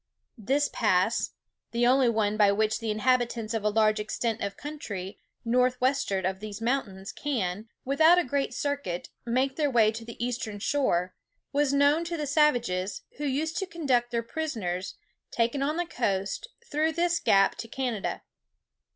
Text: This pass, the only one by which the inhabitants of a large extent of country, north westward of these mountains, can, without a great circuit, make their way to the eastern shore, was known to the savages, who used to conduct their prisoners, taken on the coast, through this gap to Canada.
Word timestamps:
This 0.39 0.67
pass, 0.67 1.33
the 1.73 1.85
only 1.85 2.09
one 2.09 2.35
by 2.35 2.51
which 2.51 2.79
the 2.79 2.89
inhabitants 2.89 3.53
of 3.53 3.63
a 3.63 3.69
large 3.69 3.99
extent 3.99 4.41
of 4.41 4.57
country, 4.57 5.19
north 5.45 5.79
westward 5.79 6.25
of 6.25 6.39
these 6.39 6.59
mountains, 6.59 7.11
can, 7.11 7.69
without 7.85 8.17
a 8.17 8.23
great 8.23 8.51
circuit, 8.51 9.09
make 9.27 9.57
their 9.57 9.69
way 9.69 9.91
to 9.91 10.03
the 10.03 10.17
eastern 10.17 10.57
shore, 10.57 11.13
was 11.53 11.71
known 11.71 12.03
to 12.05 12.17
the 12.17 12.25
savages, 12.25 13.03
who 13.17 13.25
used 13.25 13.59
to 13.59 13.67
conduct 13.67 14.09
their 14.09 14.23
prisoners, 14.23 14.95
taken 15.29 15.61
on 15.61 15.77
the 15.77 15.85
coast, 15.85 16.47
through 16.65 16.93
this 16.93 17.19
gap 17.19 17.53
to 17.57 17.67
Canada. 17.67 18.23